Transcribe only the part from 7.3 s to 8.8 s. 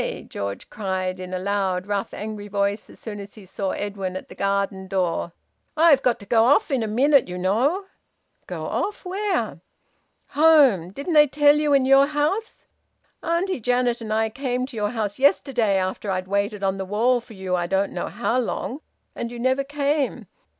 know." "Go